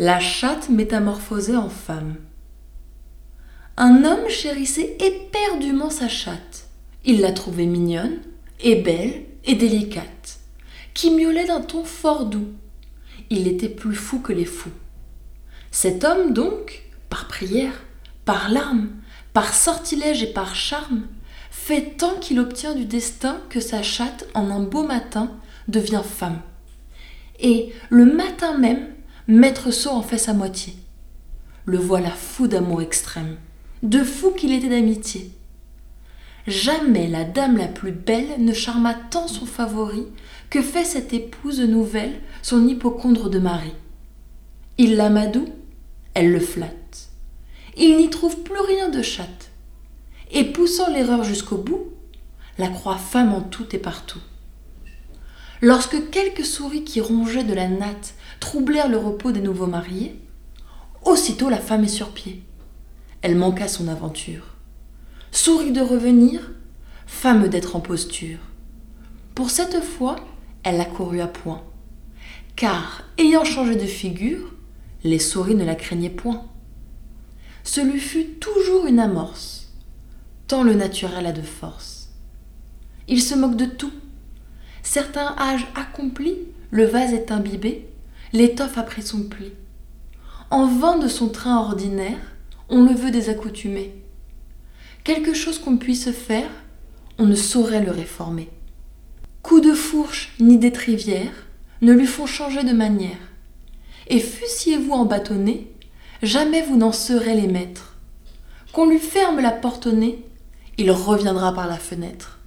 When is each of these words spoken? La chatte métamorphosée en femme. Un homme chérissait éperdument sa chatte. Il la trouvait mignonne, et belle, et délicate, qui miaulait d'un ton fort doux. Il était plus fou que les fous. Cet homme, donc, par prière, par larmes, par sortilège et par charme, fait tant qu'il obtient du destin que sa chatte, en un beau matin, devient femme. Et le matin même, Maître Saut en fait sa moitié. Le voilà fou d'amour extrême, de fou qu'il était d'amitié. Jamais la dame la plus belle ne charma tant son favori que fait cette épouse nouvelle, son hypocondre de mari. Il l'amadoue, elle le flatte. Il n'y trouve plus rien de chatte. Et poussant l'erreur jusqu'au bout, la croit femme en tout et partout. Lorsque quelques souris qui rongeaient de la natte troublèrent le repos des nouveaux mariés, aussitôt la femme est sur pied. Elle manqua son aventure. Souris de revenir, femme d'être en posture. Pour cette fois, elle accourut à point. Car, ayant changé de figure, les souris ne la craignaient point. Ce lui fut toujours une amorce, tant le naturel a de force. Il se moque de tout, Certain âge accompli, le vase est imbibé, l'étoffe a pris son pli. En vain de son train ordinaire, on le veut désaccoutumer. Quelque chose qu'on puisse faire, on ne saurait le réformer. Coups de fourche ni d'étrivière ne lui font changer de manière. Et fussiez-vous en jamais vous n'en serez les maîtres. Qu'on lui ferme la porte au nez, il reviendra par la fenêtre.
La 0.00 0.20
chatte 0.20 0.68
métamorphosée 0.68 1.56
en 1.56 1.68
femme. 1.68 2.14
Un 3.76 4.04
homme 4.04 4.28
chérissait 4.28 4.96
éperdument 5.00 5.90
sa 5.90 6.08
chatte. 6.08 6.68
Il 7.04 7.20
la 7.20 7.32
trouvait 7.32 7.66
mignonne, 7.66 8.18
et 8.60 8.76
belle, 8.76 9.24
et 9.42 9.56
délicate, 9.56 10.38
qui 10.94 11.10
miaulait 11.10 11.46
d'un 11.46 11.62
ton 11.62 11.82
fort 11.82 12.26
doux. 12.26 12.46
Il 13.28 13.48
était 13.48 13.68
plus 13.68 13.96
fou 13.96 14.20
que 14.20 14.32
les 14.32 14.44
fous. 14.44 14.70
Cet 15.72 16.04
homme, 16.04 16.32
donc, 16.32 16.84
par 17.10 17.26
prière, 17.26 17.82
par 18.24 18.50
larmes, 18.50 18.90
par 19.32 19.52
sortilège 19.52 20.22
et 20.22 20.32
par 20.32 20.54
charme, 20.54 21.08
fait 21.50 21.96
tant 21.96 22.14
qu'il 22.20 22.38
obtient 22.38 22.76
du 22.76 22.84
destin 22.84 23.40
que 23.50 23.58
sa 23.58 23.82
chatte, 23.82 24.28
en 24.34 24.48
un 24.48 24.62
beau 24.62 24.84
matin, 24.84 25.32
devient 25.66 26.04
femme. 26.04 26.40
Et 27.40 27.72
le 27.90 28.04
matin 28.04 28.56
même, 28.56 28.86
Maître 29.30 29.70
Saut 29.70 29.90
en 29.90 30.00
fait 30.00 30.16
sa 30.16 30.32
moitié. 30.32 30.72
Le 31.66 31.76
voilà 31.76 32.08
fou 32.08 32.46
d'amour 32.46 32.80
extrême, 32.80 33.36
de 33.82 34.02
fou 34.02 34.30
qu'il 34.30 34.54
était 34.54 34.70
d'amitié. 34.70 35.30
Jamais 36.46 37.08
la 37.08 37.24
dame 37.24 37.58
la 37.58 37.68
plus 37.68 37.92
belle 37.92 38.42
ne 38.42 38.54
charma 38.54 38.94
tant 38.94 39.28
son 39.28 39.44
favori 39.44 40.06
que 40.48 40.62
fait 40.62 40.86
cette 40.86 41.12
épouse 41.12 41.60
nouvelle, 41.60 42.22
son 42.40 42.66
hypocondre 42.66 43.28
de 43.28 43.38
mari. 43.38 43.74
Il 44.78 44.96
l'amadoue, 44.96 45.52
elle 46.14 46.32
le 46.32 46.40
flatte. 46.40 47.10
Il 47.76 47.98
n'y 47.98 48.08
trouve 48.08 48.42
plus 48.42 48.62
rien 48.66 48.88
de 48.88 49.02
chatte. 49.02 49.50
Et 50.30 50.44
poussant 50.44 50.90
l'erreur 50.90 51.22
jusqu'au 51.22 51.58
bout, 51.58 51.88
la 52.56 52.68
croit 52.68 52.96
femme 52.96 53.34
en 53.34 53.42
tout 53.42 53.76
et 53.76 53.78
partout. 53.78 54.22
Lorsque 55.60 56.08
quelques 56.10 56.46
souris 56.46 56.84
qui 56.84 57.02
rongeaient 57.02 57.44
de 57.44 57.52
la 57.52 57.68
natte 57.68 58.14
troublèrent 58.40 58.88
le 58.88 58.98
repos 58.98 59.32
des 59.32 59.40
nouveaux 59.40 59.66
mariés, 59.66 60.20
aussitôt 61.04 61.48
la 61.48 61.58
femme 61.58 61.84
est 61.84 61.88
sur 61.88 62.10
pied. 62.10 62.42
Elle 63.22 63.36
manqua 63.36 63.68
son 63.68 63.88
aventure. 63.88 64.54
Souris 65.30 65.72
de 65.72 65.80
revenir, 65.80 66.52
femme 67.06 67.48
d'être 67.48 67.76
en 67.76 67.80
posture. 67.80 68.38
Pour 69.34 69.50
cette 69.50 69.82
fois, 69.82 70.16
elle 70.62 70.80
accourut 70.80 71.20
à 71.20 71.26
point. 71.26 71.62
Car, 72.56 73.04
ayant 73.18 73.44
changé 73.44 73.76
de 73.76 73.86
figure, 73.86 74.54
les 75.04 75.18
souris 75.18 75.54
ne 75.54 75.64
la 75.64 75.74
craignaient 75.74 76.10
point. 76.10 76.44
Ce 77.64 77.80
lui 77.80 78.00
fut 78.00 78.34
toujours 78.40 78.86
une 78.86 78.98
amorce, 78.98 79.72
tant 80.46 80.62
le 80.62 80.74
naturel 80.74 81.26
a 81.26 81.32
de 81.32 81.42
force. 81.42 82.10
Il 83.06 83.22
se 83.22 83.34
moque 83.34 83.56
de 83.56 83.66
tout, 83.66 83.92
Certain 84.90 85.34
âge 85.38 85.66
accompli, 85.74 86.38
le 86.70 86.86
vase 86.86 87.12
est 87.12 87.30
imbibé, 87.30 87.86
l'étoffe 88.32 88.78
a 88.78 88.82
pris 88.82 89.02
son 89.02 89.22
pli. 89.22 89.52
En 90.50 90.66
vain 90.66 90.98
de 90.98 91.08
son 91.08 91.28
train 91.28 91.58
ordinaire, 91.58 92.18
on 92.68 92.84
le 92.84 92.92
veut 92.92 93.10
désaccoutumer. 93.10 93.94
Quelque 95.04 95.34
chose 95.34 95.58
qu'on 95.58 95.76
puisse 95.76 96.10
faire, 96.10 96.50
on 97.18 97.26
ne 97.26 97.34
saurait 97.34 97.84
le 97.84 97.90
réformer. 97.90 98.48
Coups 99.42 99.66
de 99.66 99.72
fourche 99.72 100.34
ni 100.40 100.58
d'étrivière 100.58 101.46
ne 101.80 101.92
lui 101.92 102.06
font 102.06 102.26
changer 102.26 102.64
de 102.64 102.72
manière. 102.72 103.16
Et 104.08 104.20
fussiez-vous 104.20 104.92
en 104.92 105.08
jamais 106.22 106.62
vous 106.62 106.76
n'en 106.76 106.92
serez 106.92 107.34
les 107.34 107.46
maîtres. 107.46 107.96
Qu'on 108.72 108.88
lui 108.88 108.98
ferme 108.98 109.40
la 109.40 109.50
porte 109.50 109.86
au 109.86 109.92
nez, 109.92 110.24
il 110.76 110.90
reviendra 110.90 111.52
par 111.52 111.66
la 111.66 111.76
fenêtre. 111.76 112.37